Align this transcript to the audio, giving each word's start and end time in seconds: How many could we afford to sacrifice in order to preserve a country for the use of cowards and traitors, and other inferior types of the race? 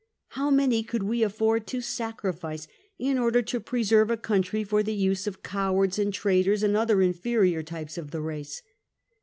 How 0.29 0.49
many 0.49 0.81
could 0.81 1.03
we 1.03 1.21
afford 1.21 1.67
to 1.67 1.79
sacrifice 1.79 2.67
in 2.97 3.19
order 3.19 3.43
to 3.43 3.59
preserve 3.59 4.09
a 4.09 4.17
country 4.17 4.63
for 4.63 4.81
the 4.81 4.95
use 4.95 5.27
of 5.27 5.43
cowards 5.43 5.99
and 5.99 6.11
traitors, 6.11 6.63
and 6.63 6.75
other 6.75 7.03
inferior 7.03 7.61
types 7.61 7.99
of 7.99 8.09
the 8.09 8.21
race? 8.21 8.63